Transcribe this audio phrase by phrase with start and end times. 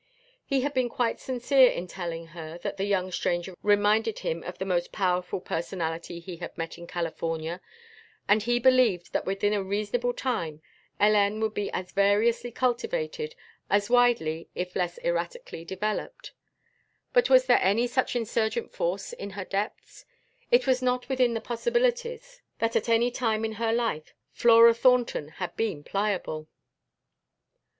[0.43, 4.57] He had been quite sincere in telling her that the young stranger reminded him of
[4.57, 7.61] the most powerful personality he had met in California,
[8.27, 10.59] and he believed that within a reasonable time
[10.99, 13.35] Hélène would be as variously cultivated,
[13.69, 16.31] as widely, if less erratically developed.
[17.13, 20.05] But was there any such insurgent force in her depths?
[20.49, 25.27] It was not within the possibilities that at any time in her life Flora Thornton
[25.27, 26.47] had been pliable.